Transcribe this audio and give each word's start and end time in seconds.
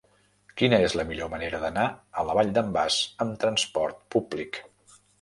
Quina 0.61 0.79
és 0.85 0.95
la 0.99 1.05
millor 1.09 1.29
manera 1.33 1.59
d'anar 1.65 1.85
a 1.91 2.25
la 2.31 2.39
Vall 2.41 2.51
d'en 2.57 2.75
Bas 2.81 3.01
amb 3.27 3.39
trasport 3.47 4.05
públic? 4.17 4.65